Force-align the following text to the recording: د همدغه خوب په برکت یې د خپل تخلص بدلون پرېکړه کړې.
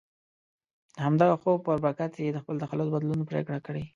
د 0.95 0.97
همدغه 1.05 1.35
خوب 1.41 1.59
په 1.67 1.73
برکت 1.83 2.11
یې 2.21 2.29
د 2.33 2.37
خپل 2.43 2.55
تخلص 2.63 2.87
بدلون 2.93 3.21
پرېکړه 3.29 3.59
کړې. 3.65 3.83